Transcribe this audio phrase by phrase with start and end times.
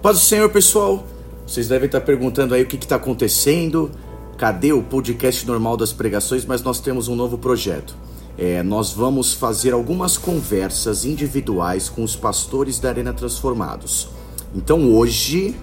[0.00, 1.04] Paz do Senhor, pessoal.
[1.44, 3.90] Vocês devem estar perguntando aí o que está acontecendo.
[4.36, 6.44] Cadê o podcast normal das pregações?
[6.44, 7.96] Mas nós temos um novo projeto.
[8.38, 14.08] É, nós vamos fazer algumas conversas individuais com os pastores da Arena Transformados.
[14.54, 15.56] Então hoje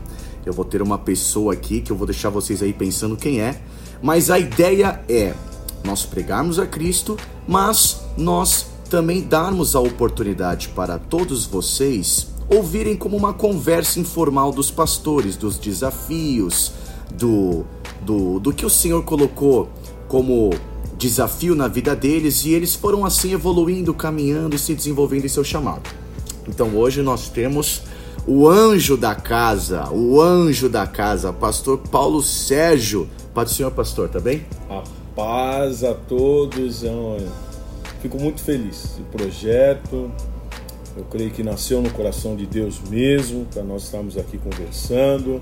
[0.46, 3.62] eu vou ter uma pessoa aqui que eu vou deixar vocês aí pensando quem é.
[4.02, 5.34] Mas a ideia é
[5.82, 7.16] nós pregarmos a Cristo,
[7.48, 14.70] mas nós também darmos a oportunidade para todos vocês ouvirem como uma conversa informal dos
[14.72, 16.72] pastores, dos desafios,
[17.14, 17.66] do,
[18.02, 19.70] do, do que o Senhor colocou
[20.08, 20.52] como
[20.98, 25.44] desafio na vida deles e eles foram assim evoluindo, caminhando e se desenvolvendo em seu
[25.44, 25.90] chamado.
[26.48, 27.82] Então hoje nós temos
[28.28, 33.08] o anjo da casa, o anjo da casa, pastor Paulo Sérgio.
[33.34, 34.46] Paz do Senhor, pastor, tá bem?
[34.70, 34.82] A
[35.16, 36.84] paz a todos.
[38.02, 38.98] Fico muito feliz.
[39.00, 40.12] O projeto,
[40.98, 45.42] eu creio que nasceu no coração de Deus mesmo, para nós estarmos aqui conversando.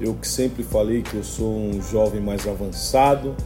[0.00, 3.36] Eu que sempre falei que eu sou um jovem mais avançado,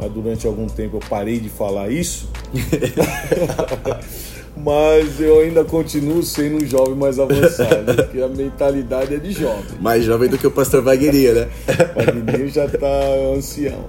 [0.00, 2.30] mas durante algum tempo eu parei de falar isso.
[4.56, 9.80] mas eu ainda continuo sendo um jovem mais avançado, porque a mentalidade é de jovem.
[9.80, 11.48] Mais jovem do que o pastor Wagner, né?
[11.96, 12.86] Wagner já está
[13.36, 13.84] ancião.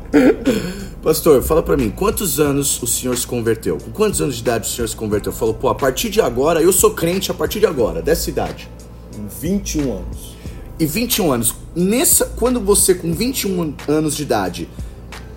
[1.02, 3.78] Pastor, fala para mim, quantos anos o senhor se converteu?
[3.78, 5.32] Com quantos anos de idade o senhor se converteu?
[5.32, 8.70] Falou, pô, a partir de agora, eu sou crente a partir de agora, dessa idade.
[9.16, 10.36] Com 21 anos.
[10.78, 14.68] E 21 anos, nessa, quando você com 21 anos de idade,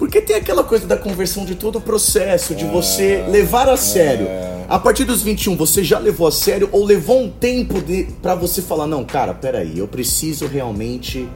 [0.01, 3.77] porque tem aquela coisa da conversão de todo o processo, de você é, levar a
[3.77, 4.27] sério.
[4.27, 4.67] É.
[4.69, 8.35] A partir dos 21, você já levou a sério ou levou um tempo de, para
[8.35, 11.29] você falar, não, cara, peraí, eu preciso realmente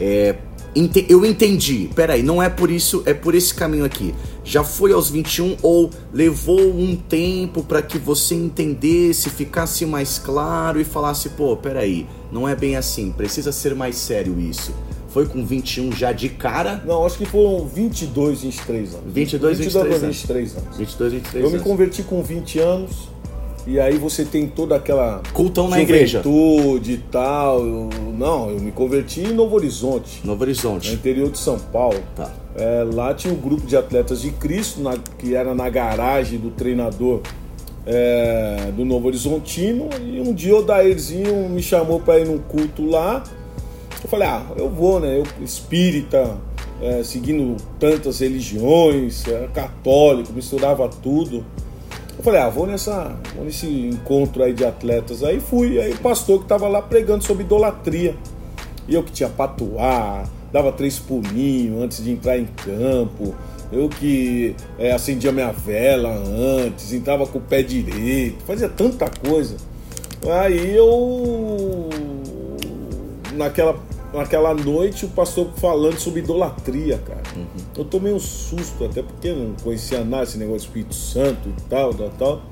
[0.00, 0.34] é,
[1.08, 1.90] eu entendi.
[1.94, 4.14] Peraí, não é por isso, é por esse caminho aqui.
[4.44, 10.80] Já foi aos 21 ou levou um tempo para que você entendesse, ficasse mais claro
[10.80, 14.72] e falasse, pô, peraí, não é bem assim, precisa ser mais sério isso.
[15.08, 16.82] Foi com 21 já de cara?
[16.86, 19.12] Não, acho que foram 22, 23 anos.
[19.12, 20.76] 22, 23, 22 23 anos.
[20.76, 23.08] 22, 23 Eu me converti com 20 anos
[23.68, 27.60] e aí você tem toda aquela cultão na igreja, e tal.
[27.60, 30.22] Eu, não, eu me converti em Novo Horizonte.
[30.24, 30.88] Novo Horizonte.
[30.88, 31.98] No interior de São Paulo.
[32.16, 32.32] Tá.
[32.56, 36.50] É, lá tinha um grupo de atletas de Cristo, na, que era na garagem do
[36.50, 37.20] treinador
[37.84, 39.90] é, do Novo Horizontino.
[40.02, 43.22] E um dia o Dairzinho me chamou para ir num culto lá.
[44.02, 45.18] Eu falei, ah, eu vou, né?
[45.18, 46.38] Eu espírita,
[46.80, 51.44] é, seguindo tantas religiões, era católico, misturava tudo.
[52.28, 55.24] Falei, ah, vou, nessa, vou nesse encontro aí de atletas.
[55.24, 58.14] Aí fui, aí o pastor que estava lá pregando sobre idolatria.
[58.86, 63.34] E eu que tinha patuar, dava três pulinhos antes de entrar em campo.
[63.72, 69.56] Eu que é, acendia minha vela antes, entrava com o pé direito, fazia tanta coisa.
[70.30, 71.88] Aí eu,
[73.32, 73.74] naquela
[74.12, 77.22] naquela noite o pastor falando sobre idolatria, cara.
[77.36, 77.46] Uhum.
[77.76, 81.62] Eu tomei um susto, até porque não conhecia nada esse negócio do Espírito Santo e
[81.68, 82.42] tal, tal, tal.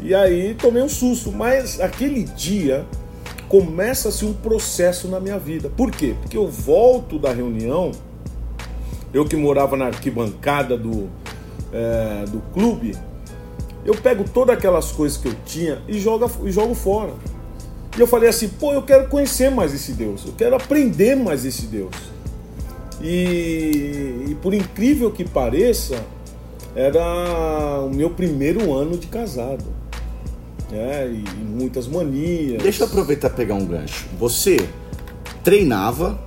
[0.00, 2.84] E aí tomei um susto, mas aquele dia
[3.48, 5.70] começa-se um processo na minha vida.
[5.74, 6.14] Por quê?
[6.20, 7.92] Porque eu volto da reunião,
[9.12, 11.08] eu que morava na arquibancada do,
[11.72, 12.94] é, do clube,
[13.84, 17.12] eu pego todas aquelas coisas que eu tinha e jogo, e jogo fora.
[17.96, 21.46] E eu falei assim, pô, eu quero conhecer mais esse Deus, eu quero aprender mais
[21.46, 21.94] esse Deus.
[23.00, 25.96] E, e por incrível que pareça,
[26.74, 29.64] era o meu primeiro ano de casado.
[30.70, 32.62] É, e, muitas manias.
[32.62, 34.06] Deixa eu aproveitar e pegar um gancho.
[34.18, 34.56] Você
[35.42, 36.18] treinava,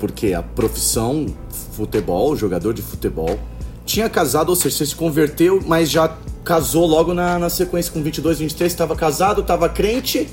[0.00, 1.26] porque a profissão
[1.72, 3.38] futebol, jogador de futebol,
[3.84, 8.02] tinha casado, ou seja, você se converteu, mas já casou logo na, na sequência com
[8.02, 10.28] 22, 23, estava casado, estava crente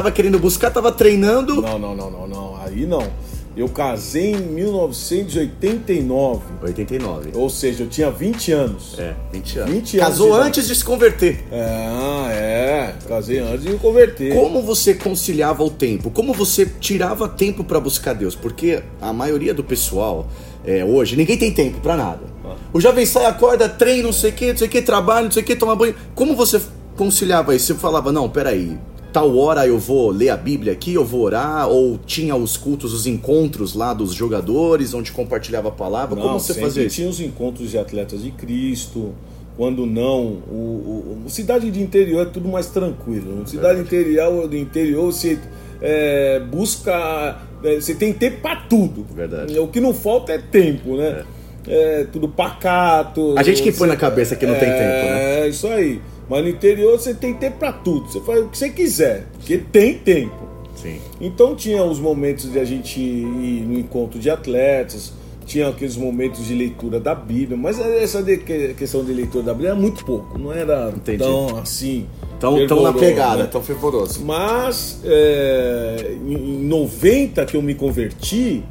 [0.00, 1.60] Tava querendo buscar, tava treinando.
[1.60, 2.56] Não, não, não, não, não.
[2.64, 3.06] Aí não.
[3.54, 6.40] Eu casei em 1989.
[6.62, 7.32] 89.
[7.34, 8.98] Ou seja, eu tinha 20 anos.
[8.98, 9.74] É, 20 anos.
[9.74, 11.44] 20 anos Casou de antes de se converter.
[11.52, 12.94] Ah, é.
[13.06, 14.34] Casei antes de me converter.
[14.34, 16.10] Como você conciliava o tempo?
[16.10, 18.34] Como você tirava tempo para buscar Deus?
[18.34, 20.26] Porque a maioria do pessoal
[20.64, 22.22] é, hoje, ninguém tem tempo para nada.
[22.42, 22.56] Ah.
[22.72, 25.30] O jovem sai, acorda, treina, não sei o que, não sei o que, trabalha, não
[25.30, 25.94] sei o que, toma banho.
[26.14, 26.58] Como você
[26.96, 27.66] conciliava isso?
[27.66, 28.78] Você falava, não, peraí,
[29.12, 32.92] tal hora eu vou ler a Bíblia aqui, eu vou orar, ou tinha os cultos,
[32.92, 36.16] os encontros lá dos jogadores, onde compartilhava a palavra?
[36.16, 36.96] Não, Como você fazia isso?
[36.96, 39.12] tinha os encontros de atletas de Cristo,
[39.56, 43.46] quando não, o, o, cidade de interior é tudo mais tranquilo.
[43.46, 45.38] Cidade interior, do interior você
[45.82, 49.06] é, busca, é, você tem tempo para tudo.
[49.14, 49.58] Verdade.
[49.58, 51.24] O que não falta é tempo, né?
[51.68, 52.00] É.
[52.00, 53.34] é tudo pacato.
[53.36, 55.40] A gente que põe na cabeça que não tem tempo, né?
[55.40, 56.00] É, isso aí.
[56.30, 58.06] Mas no interior você tem tempo para tudo.
[58.06, 60.48] Você faz o que você quiser, porque tem tempo.
[60.76, 61.00] Sim.
[61.20, 65.12] Então tinha os momentos de a gente ir no encontro de atletas,
[65.44, 69.70] tinha aqueles momentos de leitura da Bíblia, mas essa de, questão de leitura da Bíblia
[69.70, 71.18] era muito pouco, não era Entendi.
[71.18, 72.06] tão assim.
[72.38, 73.48] Tão, tão na pegada, né?
[73.50, 74.24] tão fervoroso.
[74.24, 78.62] Mas é, em 90 que eu me converti,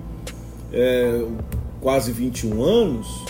[0.72, 1.22] é,
[1.82, 3.26] quase 21 anos,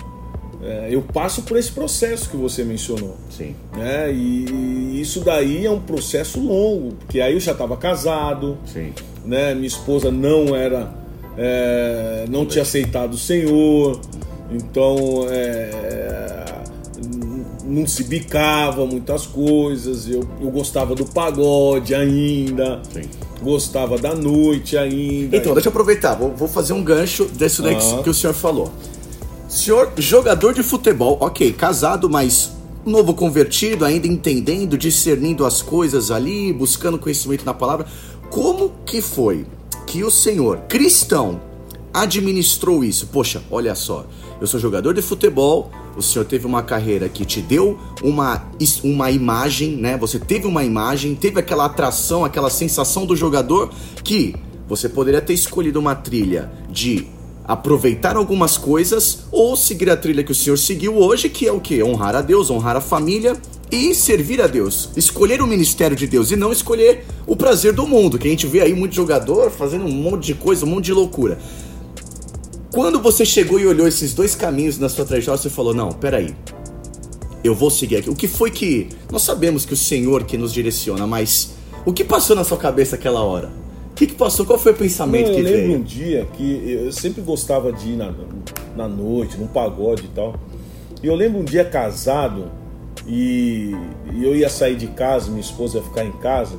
[0.61, 3.15] é, eu passo por esse processo que você mencionou.
[3.29, 3.55] Sim.
[3.75, 4.11] Né?
[4.11, 8.93] E isso daí é um processo longo, porque aí eu já estava casado, Sim.
[9.25, 9.53] Né?
[9.53, 10.93] minha esposa não era,
[11.37, 13.99] é, não tinha aceitado o Senhor,
[14.51, 16.45] então é,
[17.63, 20.09] não se bicava muitas coisas.
[20.09, 22.81] Eu, eu gostava do pagode ainda.
[22.91, 23.01] Sim
[23.41, 25.37] gostava da noite ainda.
[25.37, 28.03] Então, deixa eu aproveitar, vou, vou fazer um gancho desse daí ah.
[28.03, 28.69] que o senhor falou.
[29.49, 32.51] Senhor, jogador de futebol, ok, casado, mas
[32.85, 37.87] novo convertido, ainda entendendo, discernindo as coisas ali, buscando conhecimento na palavra.
[38.29, 39.47] Como que foi
[39.87, 41.41] que o senhor, cristão,
[41.91, 43.07] administrou isso?
[43.07, 44.05] Poxa, olha só,
[44.39, 48.45] eu sou jogador de futebol, o senhor teve uma carreira que te deu uma,
[48.83, 49.97] uma imagem, né?
[49.97, 53.71] Você teve uma imagem, teve aquela atração, aquela sensação do jogador
[54.03, 54.35] que
[54.67, 57.07] você poderia ter escolhido uma trilha de
[57.49, 61.59] aproveitar algumas coisas ou seguir a trilha que o senhor seguiu hoje, que é o
[61.59, 61.81] que?
[61.81, 63.35] Honrar a Deus, honrar a família
[63.71, 64.91] e servir a Deus.
[64.95, 68.45] Escolher o ministério de Deus e não escolher o prazer do mundo, que a gente
[68.45, 71.39] vê aí muito jogador fazendo um monte de coisa, um monte de loucura.
[72.71, 76.35] Quando você chegou e olhou esses dois caminhos na sua trajetória, você falou: "Não, peraí.
[77.43, 78.11] Eu vou seguir aqui".
[78.11, 81.49] O que foi que nós sabemos que o Senhor que nos direciona, mas
[81.83, 83.58] o que passou na sua cabeça aquela hora?
[83.99, 84.45] Que, que passou?
[84.45, 85.55] Qual foi o pensamento Não, que veio?
[85.55, 88.13] Eu lembro um dia que eu sempre gostava de ir na,
[88.73, 90.35] na noite, num pagode e tal.
[91.03, 92.49] E eu lembro um dia casado
[93.05, 93.75] e,
[94.13, 96.55] e eu ia sair de casa, minha esposa ia ficar em casa.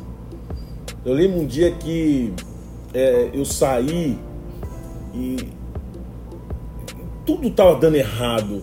[1.02, 2.30] Eu lembro um dia que
[2.92, 4.18] é, eu saí
[5.14, 5.38] e
[7.24, 8.62] tudo tava dando errado.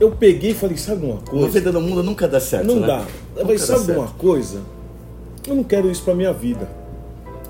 [0.00, 1.46] Eu peguei e falei, sabe uma coisa?
[1.46, 2.66] A vida do mundo nunca dá certo.
[2.66, 2.86] Não né?
[2.88, 3.04] dá.
[3.36, 4.60] Eu falei, sabe uma coisa?
[5.46, 6.81] Eu não quero isso pra minha vida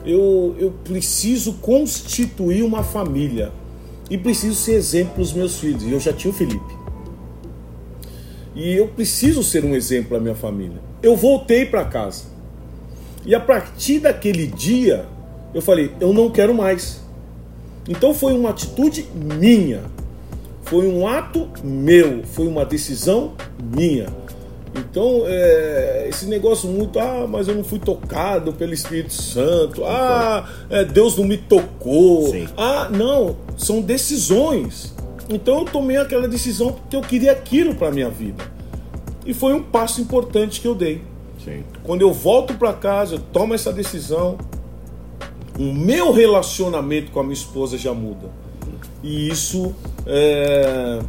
[0.05, 3.53] eu, eu preciso constituir uma família
[4.11, 5.83] e preciso ser exemplo para os meus filhos.
[5.85, 6.83] E eu já tinha o Felipe.
[8.55, 10.79] E eu preciso ser um exemplo à minha família.
[11.03, 12.25] Eu voltei para casa.
[13.25, 15.07] E a partir daquele dia,
[15.55, 17.01] eu falei: eu não quero mais.
[17.89, 19.83] Então foi uma atitude minha.
[20.65, 22.23] Foi um ato meu.
[22.25, 23.33] Foi uma decisão
[23.75, 24.07] minha.
[24.75, 30.49] Então, é, esse negócio muito, ah, mas eu não fui tocado pelo Espírito Santo, ah,
[30.71, 32.49] é, Deus não me tocou, Sim.
[32.57, 34.95] ah, não, são decisões.
[35.29, 38.45] Então eu tomei aquela decisão porque eu queria aquilo para minha vida.
[39.25, 41.03] E foi um passo importante que eu dei.
[41.43, 41.65] Sim.
[41.83, 44.39] Quando eu volto para casa, eu tomo essa decisão,
[45.59, 48.31] o meu relacionamento com a minha esposa já muda.
[49.03, 49.75] E isso
[50.07, 51.01] é,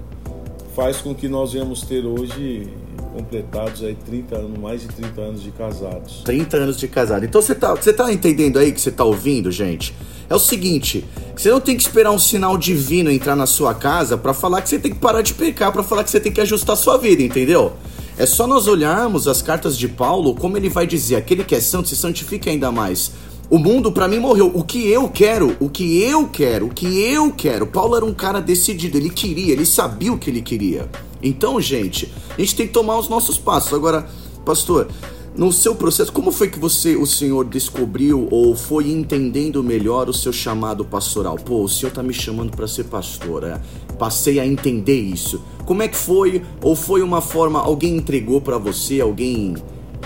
[0.75, 2.67] faz com que nós venhamos ter hoje
[3.13, 6.21] completados aí 30 anos, mais de 30 anos de casados.
[6.25, 7.23] 30 anos de casado.
[7.23, 9.93] Então você tá, você tá entendendo aí que você tá ouvindo, gente?
[10.29, 11.05] É o seguinte,
[11.35, 14.69] você não tem que esperar um sinal divino entrar na sua casa para falar que
[14.69, 16.97] você tem que parar de pecar, para falar que você tem que ajustar a sua
[16.97, 17.73] vida, entendeu?
[18.17, 21.61] É só nós olharmos as cartas de Paulo, como ele vai dizer, aquele que é
[21.61, 23.11] santo se santifique ainda mais.
[23.49, 24.51] O mundo para mim morreu.
[24.53, 27.67] O que eu quero, o que eu quero, o que eu quero.
[27.67, 30.89] Paulo era um cara decidido, ele queria, ele sabia o que ele queria.
[31.23, 33.73] Então, gente, a gente tem que tomar os nossos passos.
[33.73, 34.07] Agora,
[34.45, 34.89] pastor,
[35.35, 40.13] no seu processo, como foi que você, o senhor, descobriu ou foi entendendo melhor o
[40.13, 41.37] seu chamado pastoral?
[41.37, 43.59] Pô, o senhor tá me chamando para ser pastor, é?
[43.97, 45.41] passei a entender isso.
[45.65, 46.43] Como é que foi?
[46.61, 49.55] Ou foi uma forma, alguém entregou para você, alguém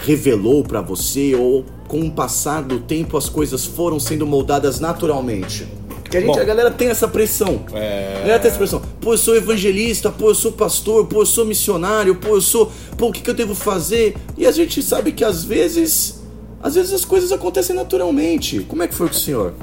[0.03, 5.67] revelou para você, ou com o passar do tempo as coisas foram sendo moldadas naturalmente?
[5.89, 7.65] Porque a, gente, Bom, a galera tem essa pressão.
[7.73, 8.13] É...
[8.15, 8.81] A galera tem essa pressão.
[9.01, 12.71] Pô, eu sou evangelista, pô, eu sou pastor, pô, eu sou missionário, pô, eu sou.
[12.97, 14.15] Pô, o que, que eu devo fazer?
[14.37, 16.25] E a gente sabe que às vezes.
[16.61, 18.61] Às vezes as coisas acontecem naturalmente.
[18.61, 19.53] Como é que foi com o senhor?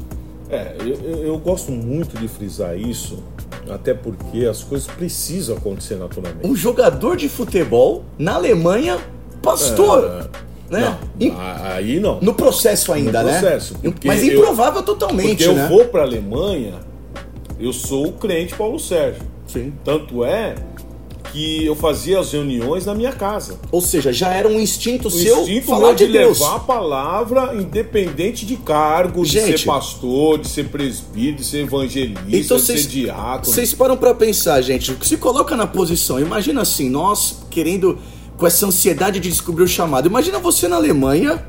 [0.48, 3.18] É, eu, eu, gosto muito de frisar isso,
[3.68, 6.46] até porque as coisas precisam acontecer naturalmente.
[6.46, 8.98] Um jogador de futebol na Alemanha,
[9.42, 10.28] pastor.
[10.40, 10.44] É...
[10.70, 10.98] Né?
[11.20, 11.36] Não,
[11.72, 12.20] aí não.
[12.20, 13.40] No processo ainda, no né?
[13.40, 13.92] processo, né?
[14.04, 15.64] Mas improvável eu, totalmente, porque né?
[15.64, 16.74] eu vou para a Alemanha,
[17.58, 19.22] eu sou o crente Paulo Sérgio.
[19.46, 19.72] Sim.
[19.84, 20.54] Tanto é
[21.32, 23.58] que eu fazia as reuniões na minha casa.
[23.72, 26.38] Ou seja, já era um instinto o seu instinto falar de, de Deus.
[26.38, 31.58] levar a palavra independente de cargo, Gente, de ser pastor, de ser presbítero, de ser
[31.62, 33.52] evangelista, então, de cês, ser diácono.
[33.52, 36.20] Vocês param para pensar, gente, se coloca na posição.
[36.20, 37.98] Imagina assim, nós querendo
[38.36, 40.06] com essa ansiedade de descobrir o chamado.
[40.06, 41.44] Imagina você na Alemanha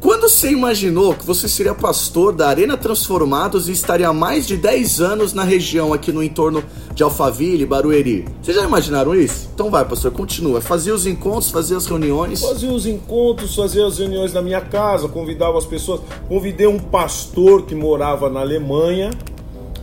[0.00, 4.56] Quando você imaginou que você seria pastor da Arena Transformados e estaria há mais de
[4.56, 6.62] 10 anos na região aqui no entorno
[6.94, 8.24] de Alphaville, Barueri?
[8.40, 9.50] Vocês já imaginaram isso?
[9.52, 10.60] Então vai, pastor, continua.
[10.60, 12.40] Fazia os encontros, fazia as reuniões.
[12.40, 16.00] Fazia os encontros, fazia as reuniões na minha casa, convidava as pessoas.
[16.28, 19.10] Convidei um pastor que morava na Alemanha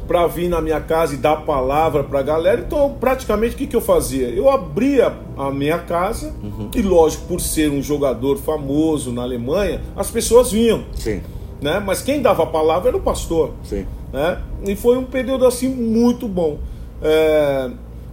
[0.07, 2.61] para vir na minha casa e dar palavra para a galera.
[2.61, 4.27] Então, praticamente, o que, que eu fazia?
[4.29, 6.69] Eu abria a minha casa uhum.
[6.75, 10.83] e, lógico, por ser um jogador famoso na Alemanha, as pessoas vinham.
[10.95, 11.21] Sim.
[11.61, 11.81] Né?
[11.83, 13.53] Mas quem dava a palavra era o pastor.
[13.63, 13.85] Sim.
[14.13, 14.39] Né?
[14.65, 16.59] E foi um período assim muito bom.
[17.01, 17.69] É...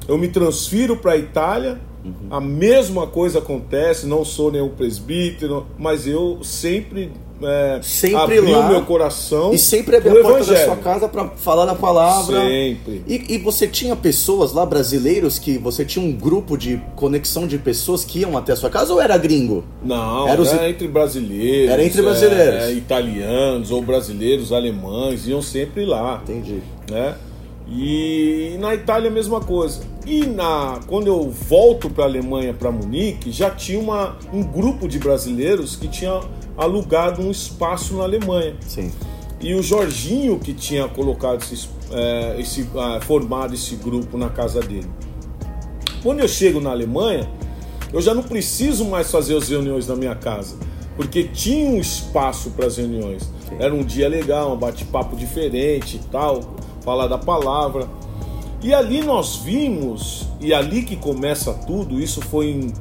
[0.08, 1.78] Eu me transfiro para a Itália.
[2.04, 2.28] Uhum.
[2.30, 7.12] A mesma coisa acontece, não sou nenhum presbítero, mas eu sempre
[7.44, 10.58] é, sempre abriu lá, meu coração e sempre abriu a porta evangelho.
[10.58, 12.40] da sua casa para falar da palavra.
[12.40, 13.02] Sempre.
[13.06, 17.58] E, e, você tinha pessoas lá brasileiros que você tinha um grupo de conexão de
[17.58, 19.64] pessoas que iam até a sua casa ou era gringo?
[19.82, 20.52] Não, era, os...
[20.52, 21.70] era entre brasileiros.
[21.70, 26.20] Era entre brasileiros, é, italianos ou brasileiros, alemães iam sempre lá.
[26.22, 26.62] Entendi.
[26.90, 27.14] Né?
[27.68, 29.80] E na Itália a mesma coisa.
[30.04, 34.88] E na quando eu volto para a Alemanha, para Munique, já tinha uma, um grupo
[34.88, 36.20] de brasileiros que tinha
[36.62, 38.56] alugado um espaço na Alemanha.
[38.66, 38.92] Sim.
[39.40, 44.60] E o Jorginho que tinha colocado esse, é, esse ah, formado esse grupo na casa
[44.60, 44.88] dele.
[46.02, 47.28] Quando eu chego na Alemanha,
[47.92, 50.56] eu já não preciso mais fazer as reuniões na minha casa,
[50.96, 53.24] porque tinha um espaço para as reuniões.
[53.48, 53.56] Sim.
[53.58, 56.40] Era um dia legal, um bate-papo diferente e tal,
[56.84, 57.88] falar da palavra.
[58.62, 62.72] E ali nós vimos, e ali que começa tudo, isso foi em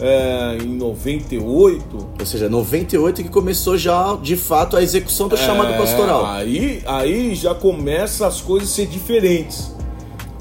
[0.00, 2.10] é, em 98.
[2.18, 6.24] Ou seja, 98 que começou já de fato a execução do é, chamado pastoral.
[6.26, 9.72] Aí, aí já começa as coisas a ser diferentes.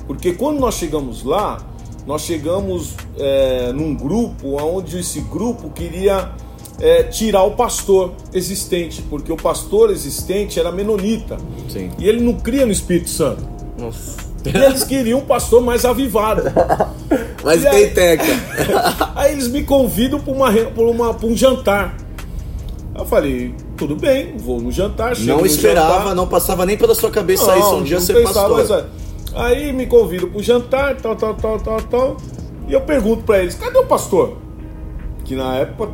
[0.07, 1.59] Porque quando nós chegamos lá,
[2.07, 6.31] nós chegamos é, num grupo onde esse grupo queria
[6.79, 11.37] é, tirar o pastor existente, porque o pastor existente era menonita.
[11.67, 11.91] Sim.
[11.99, 13.47] E ele não cria no Espírito Santo.
[13.77, 14.17] Nossa.
[14.45, 16.43] E eles queriam um pastor mais avivado.
[17.43, 18.23] mais bem teca.
[19.15, 21.95] Aí eles me convidam para uma, uma, um jantar.
[22.95, 25.17] Eu falei, tudo bem, vou no jantar.
[25.19, 26.15] Não no esperava, jantar.
[26.15, 28.85] não passava nem pela sua cabeça não, isso um dia ser pensava, pastor.
[29.33, 32.17] Mas, aí me convidam para o jantar, tal, tal, tal, tal, tal.
[32.67, 34.37] E eu pergunto para eles, cadê o pastor?
[35.23, 35.93] Que na época,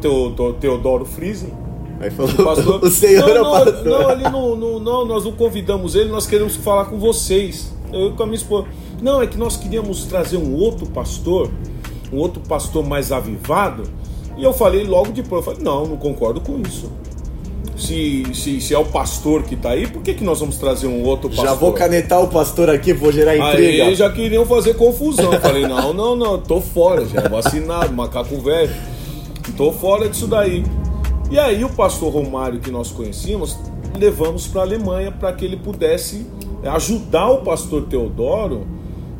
[0.60, 1.54] Teodoro Friesen.
[2.00, 3.86] Aí falou, o, pastor, o senhor não, é o pastor.
[3.86, 8.12] Não, ele não, não, não, nós não convidamos ele, nós queremos falar com vocês eu
[8.14, 8.68] com a minha esposa.
[9.02, 11.50] Não, é que nós queríamos trazer um outro pastor,
[12.12, 13.84] um outro pastor mais avivado.
[14.38, 16.92] E eu falei logo depois, eu falei, não, não concordo com isso.
[17.78, 20.88] Se, se, se é o pastor que está aí, por que, que nós vamos trazer
[20.88, 21.46] um outro pastor?
[21.46, 23.86] Já vou canetar o pastor aqui, vou gerar intriga.
[23.86, 25.34] Aí já queriam fazer confusão.
[25.34, 28.74] Eu falei, não, não, não, tô fora, já é vacinado, macaco velho.
[29.58, 30.64] Tô fora disso daí.
[31.30, 33.58] E aí o pastor Romário que nós conhecíamos,
[33.98, 36.26] levamos para a Alemanha para que ele pudesse
[36.68, 38.66] ajudar o pastor Teodoro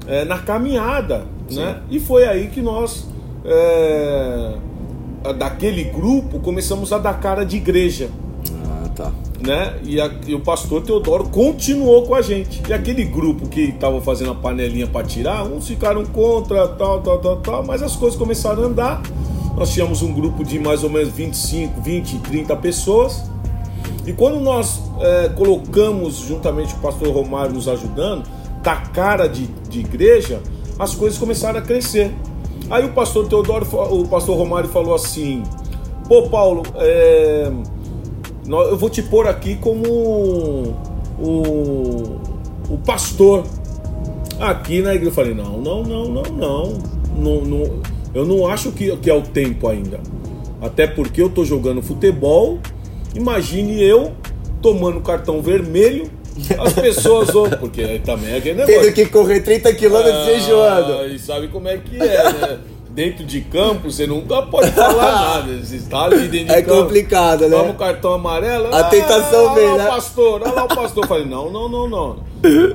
[0.08, 1.26] é, na caminhada.
[1.52, 1.82] Né?
[1.90, 3.08] E foi aí que nós,
[3.44, 4.56] é,
[5.38, 8.10] daquele grupo, começamos a dar cara de igreja.
[8.66, 9.12] Ah, tá.
[9.40, 9.76] Né?
[9.84, 12.64] E, a, e, o pastor Teodoro continuou com a gente.
[12.68, 17.20] E aquele grupo que estava fazendo a panelinha para tirar, uns ficaram contra, tal, tal,
[17.20, 19.02] tal, tal, mas as coisas começaram a andar.
[19.56, 23.24] Nós tínhamos um grupo de mais ou menos 25, 20, 30 pessoas.
[24.06, 28.24] E quando nós é, colocamos, juntamente com o pastor Romário nos ajudando,
[28.62, 30.42] da cara de, de igreja,
[30.78, 32.14] as coisas começaram a crescer.
[32.70, 35.44] Aí o pastor Teodoro, o pastor Romário falou assim:
[36.08, 37.52] Pô, Paulo, é,
[38.48, 39.88] eu vou te pôr aqui como
[41.20, 42.20] o,
[42.70, 43.44] o pastor
[44.40, 45.10] aqui na igreja.
[45.10, 46.74] Eu falei: Não, não, não, não, não.
[47.18, 50.00] não, não eu não acho que, que é o tempo ainda.
[50.62, 52.60] Até porque eu tô jogando futebol
[53.16, 54.14] Imagine eu
[54.62, 56.10] tomando cartão vermelho,
[56.60, 57.50] as pessoas vão.
[57.50, 58.82] Porque também é aquele negócio.
[58.82, 61.06] Tendo que correr 30 quilômetros ah, jejuando.
[61.08, 62.60] E sabe como é que é, né?
[62.90, 65.58] dentro de campo, você nunca pode falar nada.
[65.64, 66.80] Você está ali dentro de é campo.
[66.80, 67.58] É complicado, né?
[67.58, 68.74] Toma o cartão amarelo.
[68.74, 69.84] A tentação ah, vem, olha né?
[69.84, 71.04] Olha o pastor, olha lá o pastor.
[71.04, 72.18] Eu falei, não, não, não, não.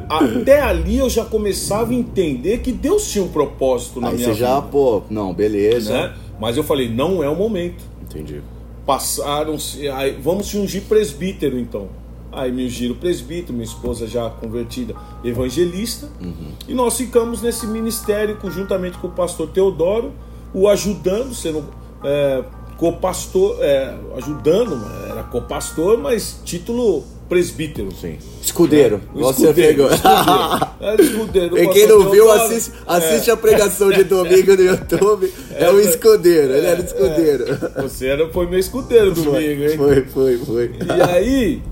[0.09, 4.29] Até ali eu já começava a entender que Deus tinha um propósito na Aí minha
[4.29, 4.47] você vida.
[4.47, 5.93] já, pô, não, beleza.
[5.93, 6.15] Né?
[6.39, 7.83] Mas eu falei, não é o momento.
[8.03, 8.41] Entendi
[8.87, 9.83] passaram-se.
[10.21, 11.89] Vamos se ungir presbítero então.
[12.33, 14.95] Aí me ungiram presbítero, minha esposa já convertida
[15.25, 16.09] evangelista.
[16.21, 16.53] Uhum.
[16.69, 20.13] E nós ficamos nesse ministério conjuntamente com o pastor Teodoro,
[20.55, 21.65] o ajudando, sendo
[22.05, 22.45] é,
[22.77, 27.89] co-pastor, é, ajudando, era co-pastor, mas título presbítero.
[27.99, 28.19] Sim.
[28.43, 29.01] Escudeiro.
[29.15, 29.91] É, o Você escudeiro, pegou.
[29.95, 30.71] escudeiro.
[30.81, 31.59] É, escudeiro.
[31.59, 33.33] E quem não viu, assiste, assiste É.
[33.33, 35.33] a pregação de domingo no YouTube.
[35.55, 37.45] É, o escudeiro, ele era o É, escudeiro.
[37.77, 37.83] é.
[37.83, 39.77] Você era, foi meu escudeiro domingo, hein?
[39.77, 40.71] Foi, foi, foi.
[40.85, 41.63] E aí,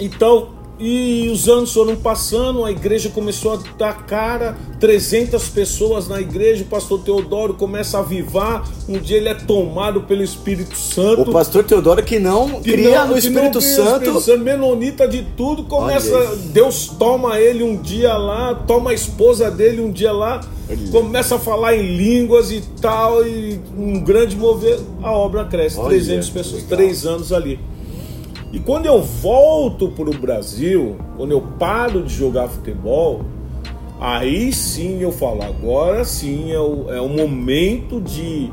[0.00, 6.20] então, e os anos foram passando, a igreja começou a dar cara, 300 pessoas na
[6.20, 11.22] igreja, o pastor Teodoro começa a avivar, um dia ele é tomado pelo Espírito Santo.
[11.22, 13.92] O pastor Teodoro que não que cria não- no que Espírito não cria Santo.
[14.02, 16.36] Espírito Santo, menonita de tudo, começa.
[16.52, 20.78] Deus toma ele um dia lá, toma a esposa dele um dia lá, Olha.
[20.90, 25.88] começa a falar em línguas e tal, e um grande mover, a obra cresce, Olha,
[25.88, 26.78] 300 pessoas, legal.
[26.78, 27.58] três anos ali.
[28.52, 33.22] E quando eu volto para o Brasil, quando eu paro de jogar futebol,
[34.00, 38.50] aí sim eu falo, agora sim é o, é o momento de,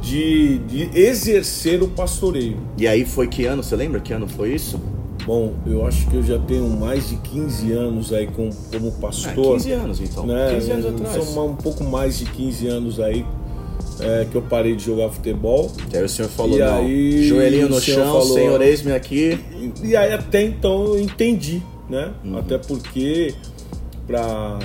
[0.00, 2.56] de, de exercer o pastoreio.
[2.78, 3.62] E aí foi que ano?
[3.62, 4.80] Você lembra que ano foi isso?
[5.26, 9.00] Bom, eu acho que eu já tenho mais de 15 anos aí com, como Ah,
[9.00, 9.54] pastor.
[9.54, 10.26] 15 anos então.
[10.26, 10.54] né?
[10.54, 11.24] 15 anos atrás.
[11.24, 13.24] São um pouco mais de 15 anos aí
[14.02, 15.70] é, que eu parei de jogar futebol.
[15.92, 19.38] E aí o senhor falou, E não, aí joelhinho no chão, falou- senhor, eis-me aqui.
[19.82, 22.12] E, e aí até então eu entendi, né?
[22.24, 22.38] Uhum.
[22.38, 23.34] Até porque
[24.06, 24.58] para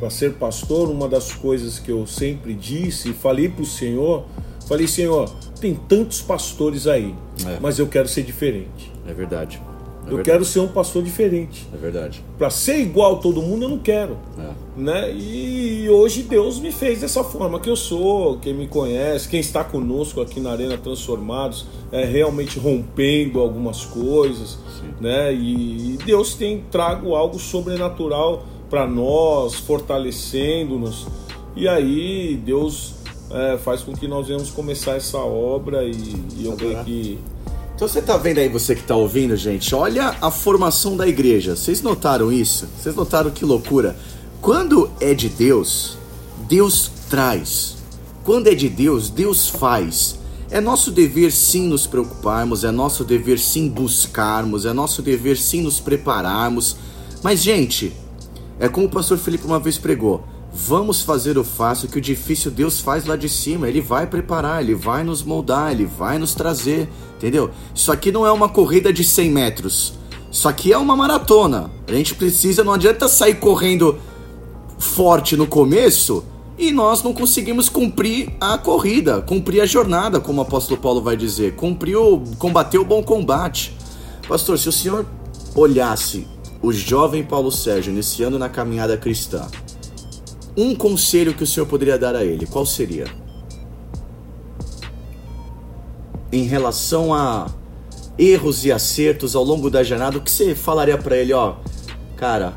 [0.00, 4.24] para ser pastor, uma das coisas que eu sempre disse e falei para o Senhor,
[4.68, 7.14] falei, Senhor, tem tantos pastores aí,
[7.46, 7.58] É.
[7.60, 8.92] mas eu quero ser diferente.
[9.08, 9.62] É verdade.
[10.06, 10.30] É eu verdade.
[10.30, 11.66] quero ser um pastor diferente.
[11.72, 12.22] É verdade.
[12.36, 14.18] Para ser igual a todo mundo, eu não quero.
[14.38, 14.50] É.
[14.76, 15.14] Né?
[15.14, 19.64] E hoje Deus me fez dessa forma que eu sou, quem me conhece, quem está
[19.64, 24.58] conosco aqui na Arena Transformados, é realmente rompendo algumas coisas,
[25.00, 25.32] né?
[25.32, 31.06] E Deus tem trago algo sobrenatural para nós, fortalecendo-nos.
[31.56, 32.94] E aí Deus
[33.30, 35.92] é, faz com que nós venhamos começar essa obra e,
[36.36, 36.84] e eu creio Agora.
[36.84, 37.18] que
[37.74, 41.56] Então você tá vendo aí, você que tá ouvindo, gente, olha a formação da igreja.
[41.56, 42.68] Vocês notaram isso?
[42.78, 43.96] Vocês notaram que loucura?
[44.40, 45.98] Quando é de Deus,
[46.46, 47.76] Deus traz.
[48.22, 50.20] Quando é de Deus, Deus faz.
[50.50, 55.62] É nosso dever sim nos preocuparmos, é nosso dever sim buscarmos, é nosso dever sim
[55.62, 56.76] nos prepararmos.
[57.24, 57.92] Mas, gente,
[58.60, 62.50] é como o pastor Felipe uma vez pregou: vamos fazer o fácil, que o difícil
[62.50, 63.68] Deus faz lá de cima.
[63.68, 67.50] Ele vai preparar, ele vai nos moldar, ele vai nos trazer, entendeu?
[67.74, 69.94] Isso aqui não é uma corrida de 100 metros.
[70.30, 71.70] Isso aqui é uma maratona.
[71.88, 73.98] A gente precisa, não adianta sair correndo
[74.78, 76.24] forte no começo
[76.56, 81.16] e nós não conseguimos cumprir a corrida, cumprir a jornada, como o apóstolo Paulo vai
[81.16, 83.76] dizer, cumprir o, combater o bom combate.
[84.28, 85.04] Pastor, se o senhor
[85.54, 86.28] olhasse
[86.62, 89.46] o jovem Paulo Sérgio iniciando na caminhada cristã,
[90.56, 93.06] um conselho que o senhor poderia dar a ele, qual seria?
[96.30, 97.50] Em relação a
[98.16, 101.56] erros e acertos ao longo da jornada, o que você falaria para ele, ó,
[102.16, 102.54] cara,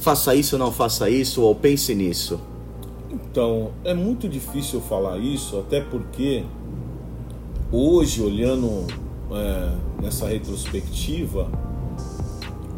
[0.00, 2.40] faça isso ou não faça isso, ou pense nisso?
[3.10, 6.44] Então, é muito difícil falar isso, até porque
[7.70, 8.86] hoje, olhando
[9.32, 11.50] é, nessa retrospectiva,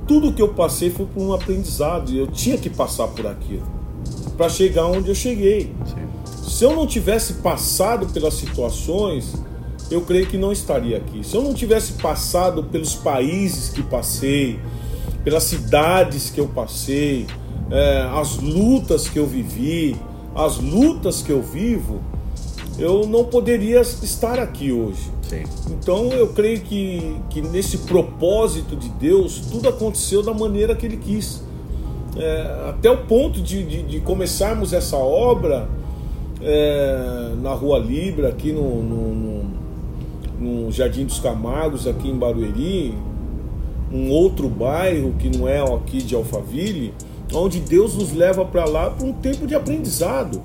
[0.08, 3.77] tudo que eu passei foi por um aprendizado e eu tinha que passar por aquilo
[4.38, 5.74] para chegar onde eu cheguei.
[6.46, 9.34] Se eu não tivesse passado pelas situações,
[9.90, 11.26] eu creio que não estaria aqui.
[11.26, 14.60] Se eu não tivesse passado pelos países que passei,
[15.24, 17.26] pelas cidades que eu passei,
[17.70, 19.96] é, as lutas que eu vivi,
[20.34, 22.00] as lutas que eu vivo,
[22.78, 25.10] eu não poderia estar aqui hoje.
[25.22, 25.42] Sim.
[25.70, 30.96] Então eu creio que, que nesse propósito de Deus, tudo aconteceu da maneira que Ele
[30.96, 31.42] quis.
[32.16, 35.68] É, até o ponto de, de, de começarmos essa obra
[36.40, 39.44] é, na Rua Libra, aqui no, no, no,
[40.40, 42.94] no Jardim dos Camargos, aqui em Barueri,
[43.92, 46.92] um outro bairro que não é aqui de Alphaville,
[47.32, 50.40] onde Deus nos leva para lá para um tempo de aprendizado,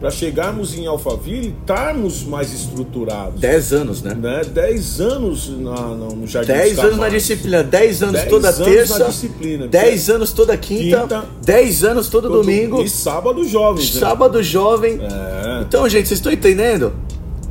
[0.00, 3.40] para chegarmos em Alphaville, estarmos mais estruturados.
[3.40, 4.14] Dez anos, né?
[4.14, 4.42] Né?
[4.52, 8.64] Dez anos na, no Jardim Dez anos na disciplina, dez anos Dez toda anos na
[8.64, 9.66] terça, disciplina.
[9.68, 11.24] dez anos toda quinta, Quinta.
[11.44, 13.94] dez anos todo, Todo- domingo, E sábado jovens.
[13.94, 14.00] né?
[14.00, 14.98] sábado jovem.
[15.00, 15.62] É.
[15.62, 16.92] Então, gente, vocês estão entendendo?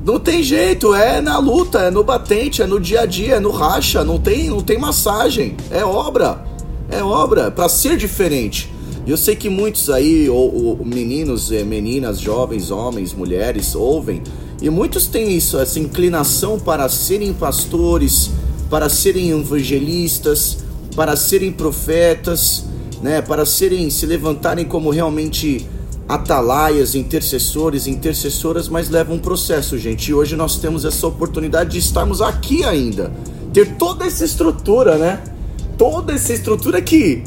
[0.06, 3.40] Não tem jeito, é na luta, é no batente, é no dia a dia, é
[3.42, 6.46] no racha, não tem, não tem massagem, é obra,
[6.90, 8.72] é obra para ser diferente.
[9.08, 14.22] Eu sei que muitos aí, ou, ou meninos, eh, meninas, jovens, homens, mulheres, ouvem,
[14.62, 18.30] e muitos têm isso, essa inclinação para serem pastores,
[18.70, 20.58] para serem evangelistas,
[20.94, 22.66] para serem profetas,
[23.02, 25.66] né, para serem se levantarem como realmente
[26.10, 30.10] atalaias, intercessores, intercessoras, mas leva um processo, gente.
[30.10, 33.14] E hoje nós temos essa oportunidade de estarmos aqui ainda,
[33.54, 35.24] ter toda essa estrutura, né?
[35.78, 37.24] toda essa estrutura que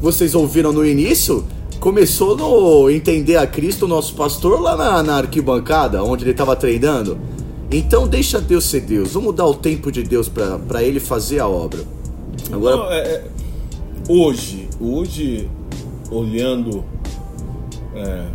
[0.00, 1.44] vocês ouviram no início
[1.80, 7.18] começou no entender a Cristo, nosso pastor, lá na, na arquibancada, onde ele estava treinando.
[7.72, 9.12] Então deixa Deus ser Deus.
[9.12, 11.80] Vamos dar o tempo de Deus para ele fazer a obra.
[12.52, 13.24] Agora, Não, é, é,
[14.08, 15.48] hoje, hoje,
[16.10, 16.84] olhando
[17.94, 18.26] é,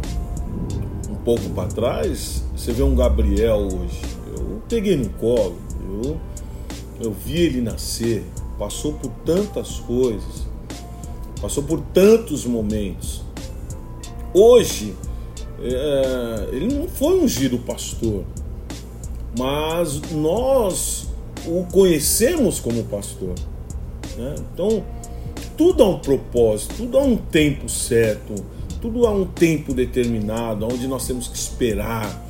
[1.11, 4.01] um pouco para trás, você vê um Gabriel hoje.
[4.35, 5.57] Eu peguei no colo,
[6.03, 6.17] eu,
[6.99, 8.23] eu vi ele nascer,
[8.57, 10.44] passou por tantas coisas,
[11.41, 13.21] passou por tantos momentos.
[14.33, 14.95] Hoje,
[15.61, 18.23] é, ele não foi ungido pastor,
[19.37, 21.07] mas nós
[21.45, 23.35] o conhecemos como pastor.
[24.17, 24.35] Né?
[24.53, 24.83] Então,
[25.57, 28.35] tudo há um propósito, tudo há um tempo certo,
[28.81, 32.23] tudo há um tempo determinado, onde nós temos que esperar.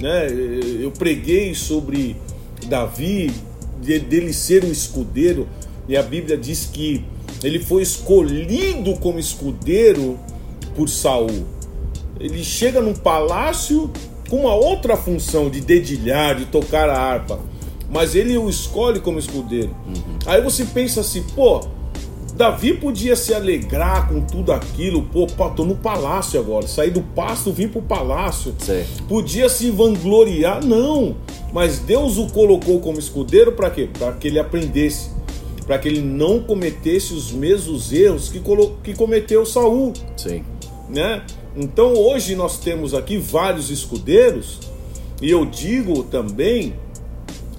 [0.00, 0.28] Né?
[0.80, 2.16] Eu preguei sobre
[2.66, 3.30] Davi,
[3.80, 5.48] dele ser um escudeiro,
[5.88, 7.04] e a Bíblia diz que
[7.42, 10.18] ele foi escolhido como escudeiro
[10.74, 11.46] por Saul.
[12.18, 13.90] Ele chega num palácio
[14.28, 17.40] com uma outra função de dedilhar, de tocar a harpa,
[17.90, 19.74] mas ele o escolhe como escudeiro.
[19.86, 20.18] Uhum.
[20.26, 21.60] Aí você pensa assim, pô,
[22.40, 27.52] Davi podia se alegrar com tudo aquilo, pô, tô no palácio agora, sair do pasto,
[27.52, 28.54] vim pro palácio.
[28.58, 29.02] Certo.
[29.04, 31.16] Podia se vangloriar, não.
[31.52, 33.90] Mas Deus o colocou como escudeiro para quê?
[33.98, 35.10] Para que ele aprendesse,
[35.70, 38.42] para que ele não cometesse os mesmos erros que,
[38.82, 39.92] que cometeu Saul.
[40.16, 40.42] Sim.
[40.88, 41.22] Né?
[41.56, 44.58] Então hoje nós temos aqui vários escudeiros,
[45.22, 46.74] e eu digo também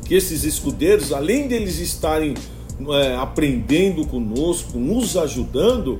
[0.05, 2.33] que esses escudeiros, além deles estarem
[2.89, 5.97] é, aprendendo conosco, nos ajudando,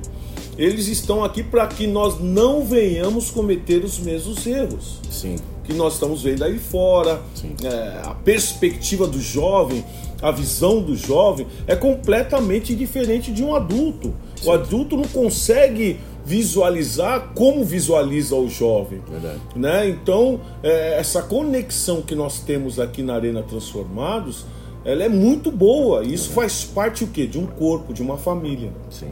[0.58, 5.00] eles estão aqui para que nós não venhamos cometer os mesmos erros.
[5.10, 5.36] Sim.
[5.64, 7.22] Que nós estamos vendo aí fora,
[7.64, 9.82] é, a perspectiva do jovem,
[10.22, 14.14] a visão do jovem é completamente diferente de um adulto.
[14.36, 14.48] Sim.
[14.48, 19.00] O adulto não consegue visualizar como visualiza o jovem.
[19.10, 19.40] Verdade.
[19.56, 19.88] Né?
[19.88, 24.46] Então, é, essa conexão que nós temos aqui na Arena Transformados,
[24.84, 26.04] ela é muito boa.
[26.04, 26.34] E isso Verdade.
[26.34, 27.26] faz parte o quê?
[27.26, 28.72] De um corpo, de uma família.
[28.88, 29.10] Sim.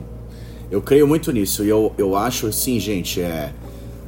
[0.70, 1.64] Eu creio muito nisso.
[1.64, 3.52] E eu, eu acho assim, gente, é.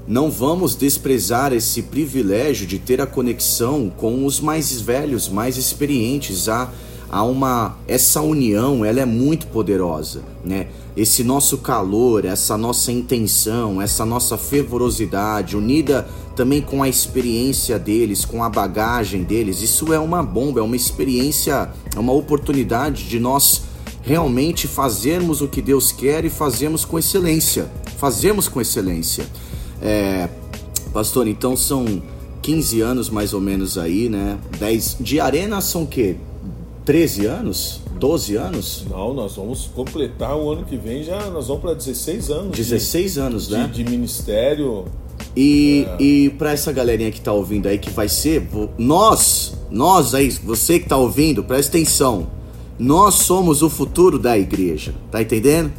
[0.07, 6.49] Não vamos desprezar esse privilégio de ter a conexão com os mais velhos, mais experientes.
[6.49, 6.73] Há,
[7.13, 10.69] há uma essa união, ela é muito poderosa, né?
[10.97, 18.25] esse nosso calor, essa nossa intenção, essa nossa fervorosidade, unida também com a experiência deles,
[18.25, 23.19] com a bagagem deles, isso é uma bomba, é uma experiência, é uma oportunidade de
[23.19, 23.63] nós
[24.03, 27.71] realmente fazermos o que Deus quer e fazermos com excelência.
[27.99, 29.27] Fazemos com excelência.
[29.81, 30.29] É,
[30.93, 32.03] pastor, então são
[32.41, 34.39] 15 anos mais ou menos aí, né?
[34.59, 36.17] 10 de arena são o quê?
[36.85, 37.81] 13 anos?
[37.99, 38.85] 12 anos?
[38.91, 42.57] Não, nós vamos completar o ano que vem já, nós vamos para 16 anos.
[42.57, 43.71] 16 de, anos, né?
[43.73, 44.87] De, de ministério.
[45.37, 46.03] E, é...
[46.03, 50.79] e para essa galerinha que tá ouvindo aí, que vai ser, nós, nós aí, você
[50.79, 52.27] que tá ouvindo, presta atenção.
[52.79, 55.73] Nós somos o futuro da igreja, tá entendendo?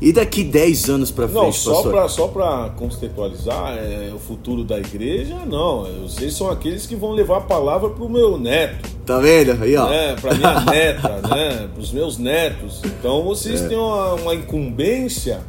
[0.00, 4.62] E daqui 10 anos para frente, não, só para só para contextualizar, é, o futuro
[4.62, 5.84] da igreja, não.
[6.02, 8.90] Vocês são aqueles que vão levar a palavra pro meu neto.
[9.06, 9.62] Tá vendo?
[9.62, 9.90] Aí, ó.
[9.90, 11.68] É, pra minha neta, né?
[11.74, 12.82] Pros meus netos.
[12.84, 13.68] Então vocês é.
[13.68, 15.40] têm uma, uma incumbência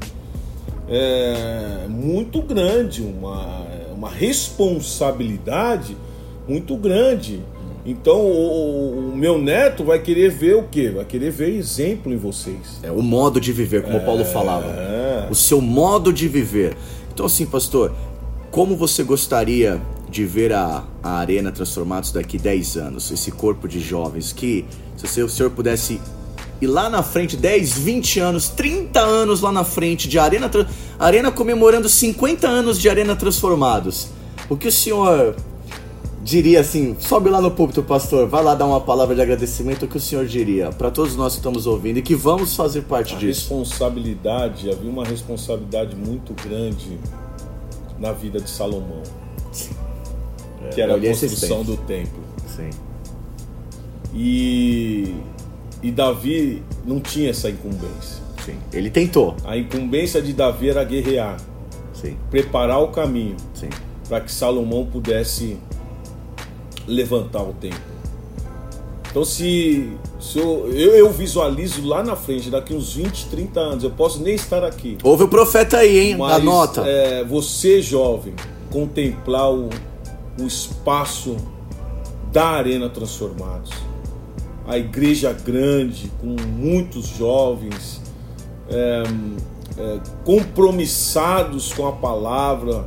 [0.88, 5.98] é, muito grande, uma, uma responsabilidade
[6.48, 7.42] muito grande.
[7.88, 10.90] Então o, o, meu neto vai querer ver o quê?
[10.90, 12.82] Vai querer ver exemplo em vocês.
[12.84, 14.68] É o modo de viver, como é, o Paulo falava.
[15.32, 16.76] O seu modo de viver.
[17.14, 17.96] Então assim, pastor,
[18.52, 23.10] como você gostaria de ver a, a Arena Transformados daqui 10 anos?
[23.10, 24.66] Esse corpo de jovens que,
[24.98, 26.02] se o senhor pudesse
[26.60, 30.52] ir lá na frente, 10, 20 anos, 30 anos lá na frente de Arena,
[31.00, 34.10] Arena comemorando 50 anos de Arena Transformados.
[34.50, 35.36] O que o senhor
[36.28, 39.88] diria assim, sobe lá no púlpito, pastor, vai lá dar uma palavra de agradecimento, o
[39.88, 43.16] que o senhor diria para todos nós que estamos ouvindo e que vamos fazer parte
[43.16, 43.44] a disso?
[43.44, 47.00] Responsabilidade, havia uma responsabilidade muito grande
[47.98, 49.04] na vida de Salomão,
[50.66, 52.20] é, que era a construção do templo.
[52.46, 52.72] Sim.
[54.14, 55.16] E,
[55.82, 58.22] e Davi não tinha essa incumbência.
[58.46, 58.58] Sim.
[58.74, 59.34] Ele tentou.
[59.46, 61.38] A incumbência de Davi era guerrear,
[61.94, 62.18] Sim.
[62.30, 63.38] preparar o caminho
[64.10, 65.58] para que Salomão pudesse
[66.88, 67.98] levantar o templo.
[69.10, 73.84] Então, se, se eu, eu, eu, visualizo lá na frente, daqui uns 20, 30 anos,
[73.84, 74.98] eu posso nem estar aqui.
[75.02, 76.18] Houve o profeta aí, hein?
[76.18, 76.82] Mas, Anota.
[76.86, 78.36] É, você, jovem,
[78.70, 79.70] contemplar o,
[80.40, 81.36] o espaço
[82.32, 83.72] da Arena Transformados.
[84.68, 88.02] A igreja grande, com muitos jovens,
[88.70, 89.04] é,
[89.78, 92.86] é, compromissados com a palavra,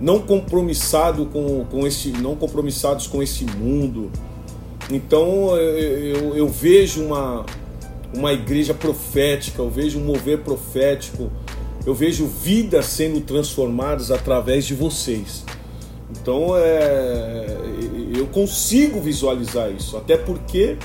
[0.00, 4.10] não compromissado com, com esse, não compromissados com esse mundo.
[4.90, 7.44] Então eu, eu vejo uma,
[8.14, 11.30] uma igreja profética, eu vejo um mover profético,
[11.86, 15.44] eu vejo vidas sendo transformadas através de vocês.
[16.10, 17.56] Então é,
[18.16, 20.76] eu consigo visualizar isso, até porque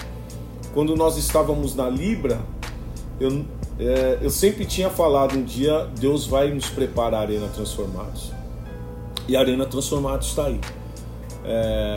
[0.74, 2.40] quando nós estávamos na Libra,
[3.20, 3.46] eu,
[3.80, 8.32] é, eu sempre tinha falado um dia Deus vai nos preparar a Arena Transformados.
[9.28, 10.60] E a Arena Transformados está aí.
[11.44, 11.96] É,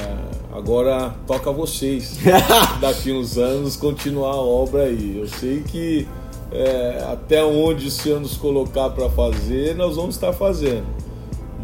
[0.52, 2.18] agora toca a vocês
[2.80, 5.18] daqui uns anos continuar a obra aí.
[5.18, 6.06] Eu sei que
[6.50, 10.86] é, até onde o Senhor nos colocar para fazer, nós vamos estar fazendo.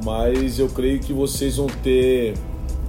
[0.04, 2.34] Mas eu creio que vocês vão ter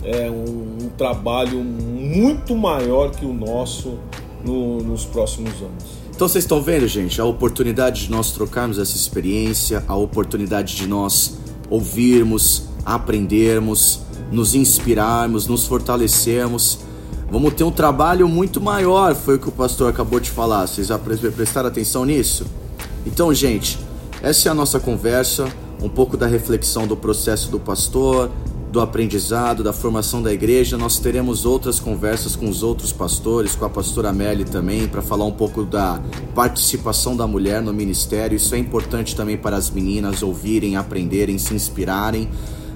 [0.03, 3.97] é, um, um, trabalho muito maior que o nosso
[4.43, 5.95] no, nos próximos anos.
[6.13, 10.87] Então vocês estão vendo, gente, a oportunidade de nós trocarmos essa experiência, a oportunidade de
[10.87, 11.37] nós
[11.69, 14.01] ouvirmos, aprendermos,
[14.31, 16.79] nos inspirarmos, nos fortalecermos.
[17.31, 20.67] Vamos ter um trabalho muito maior, foi o que o pastor acabou de falar.
[20.67, 22.45] Vocês já prestaram atenção nisso?
[23.05, 23.79] Então, gente,
[24.21, 25.47] essa é a nossa conversa,
[25.81, 28.31] um pouco da reflexão do processo do pastor,
[28.75, 30.77] do aprendizado, da formação da igreja.
[30.77, 35.25] Nós teremos outras conversas com os outros pastores, com a pastora Amélie também, para falar
[35.25, 35.99] um pouco da
[36.35, 38.35] participação da mulher no ministério.
[38.35, 42.29] Isso é importante também para as meninas ouvirem, aprenderem, se inspirarem.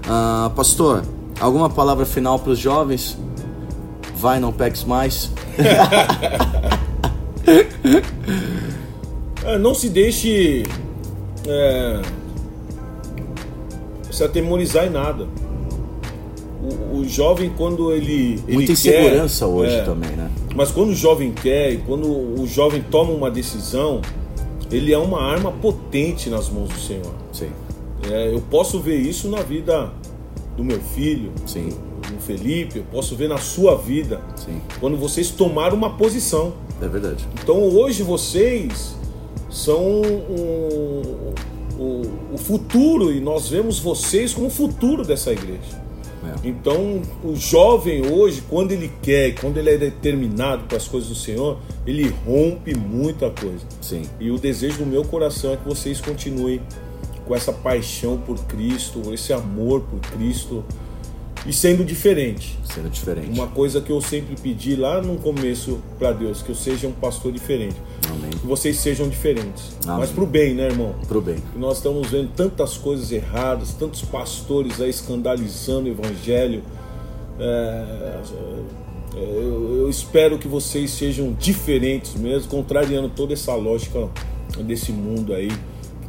[0.06, 1.04] Uh, pastor,
[1.40, 3.18] Alguma palavra final para os jovens?
[4.16, 5.32] Vai, não peques mais.
[9.46, 10.64] é, não se deixe
[11.48, 12.02] é,
[14.12, 15.28] se atemorizar em nada.
[16.92, 18.40] O, o jovem, quando ele.
[18.48, 20.30] Muita ele insegurança quer, hoje é, também, né?
[20.56, 24.02] Mas quando o jovem quer e quando o jovem toma uma decisão,
[24.72, 27.14] ele é uma arma potente nas mãos do Senhor.
[27.32, 27.50] Sim.
[28.10, 29.92] É, eu posso ver isso na vida
[30.56, 31.70] do meu filho, Sim.
[31.70, 34.22] do Felipe, eu posso ver na sua vida.
[34.36, 34.62] Sim.
[34.80, 36.54] Quando vocês tomaram uma posição.
[36.82, 37.26] É verdade.
[37.42, 38.96] Então hoje vocês
[39.50, 41.26] são o,
[42.34, 45.89] o futuro e nós vemos vocês como o futuro dessa igreja.
[46.44, 51.16] Então, o jovem hoje, quando ele quer, quando ele é determinado para as coisas do
[51.16, 53.66] Senhor, ele rompe muita coisa.
[53.82, 54.04] Sim.
[54.20, 56.62] E o desejo do meu coração é que vocês continuem
[57.26, 60.64] com essa paixão por Cristo, esse amor por Cristo
[61.46, 62.58] e sendo diferente.
[62.74, 63.30] Sendo diferente.
[63.30, 66.92] Uma coisa que eu sempre pedi lá no começo para Deus, que eu seja um
[66.92, 67.76] pastor diferente.
[68.10, 68.30] Amém.
[68.30, 69.76] Que vocês sejam diferentes.
[69.86, 70.00] Amém.
[70.00, 70.96] Mas pro bem, né, irmão?
[71.08, 71.38] Pro bem.
[71.38, 76.64] Que nós estamos vendo tantas coisas erradas, tantos pastores aí escandalizando o evangelho.
[77.40, 78.22] É, é,
[79.16, 84.10] eu, eu espero que vocês sejam diferentes mesmo, contrariando toda essa lógica
[84.64, 85.50] desse mundo aí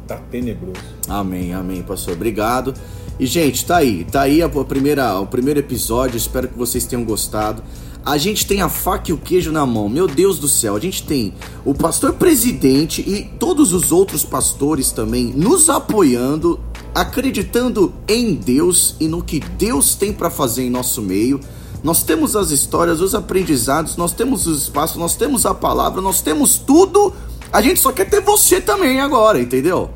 [0.07, 0.81] tá tenebroso.
[1.07, 2.13] Amém, amém, pastor.
[2.13, 2.73] Obrigado.
[3.19, 4.03] E, gente, tá aí.
[4.03, 6.17] Tá aí a primeira, o primeiro episódio.
[6.17, 7.63] Espero que vocês tenham gostado.
[8.03, 9.87] A gente tem a faca e o queijo na mão.
[9.87, 14.91] Meu Deus do céu, a gente tem o pastor presidente e todos os outros pastores
[14.91, 16.59] também nos apoiando,
[16.95, 21.39] acreditando em Deus e no que Deus tem para fazer em nosso meio.
[21.83, 26.21] Nós temos as histórias, os aprendizados, nós temos os espaços, nós temos a palavra, nós
[26.21, 27.13] temos tudo.
[27.53, 29.91] A gente só quer ter você também agora, entendeu?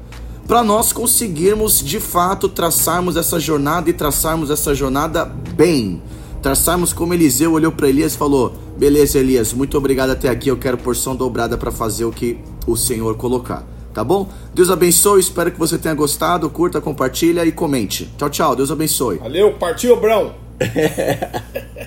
[0.48, 6.02] Para nós conseguirmos de fato traçarmos essa jornada e traçarmos essa jornada bem.
[6.42, 10.50] Traçarmos como Eliseu olhou para Elias e falou: Beleza, Elias, muito obrigado até aqui.
[10.50, 13.66] Eu quero porção dobrada para fazer o que o Senhor colocar.
[13.94, 14.30] Tá bom?
[14.54, 15.22] Deus abençoe.
[15.22, 16.50] Espero que você tenha gostado.
[16.50, 18.12] Curta, compartilha e comente.
[18.18, 18.56] Tchau, tchau.
[18.56, 19.18] Deus abençoe.
[19.18, 20.36] Valeu, partiu, Brão.